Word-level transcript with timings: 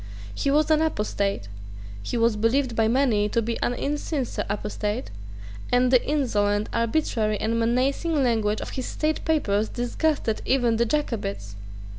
He 0.33 0.49
was 0.49 0.71
an 0.71 0.81
apostate: 0.81 1.47
he 2.01 2.17
was 2.17 2.35
believed 2.35 2.75
by 2.75 2.87
many 2.87 3.29
to 3.29 3.39
be 3.39 3.61
an 3.61 3.75
insincere 3.75 4.47
apostate; 4.49 5.11
and 5.71 5.91
the 5.91 6.03
insolent, 6.03 6.69
arbitrary 6.73 7.37
and 7.39 7.59
menacing 7.59 8.23
language 8.23 8.61
of 8.61 8.71
his 8.71 8.87
state 8.87 9.23
papers 9.25 9.69
disgusted 9.69 10.41
even 10.43 10.77
the 10.77 10.87
Jacobites. 10.87 11.55